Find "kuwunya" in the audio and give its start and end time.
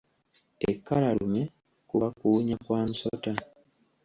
2.17-2.55